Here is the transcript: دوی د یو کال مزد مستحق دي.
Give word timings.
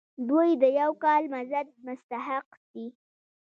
دوی 0.29 0.49
د 0.61 0.63
یو 0.79 0.91
کال 1.03 1.23
مزد 1.33 1.67
مستحق 1.85 2.47
دي. 2.73 2.87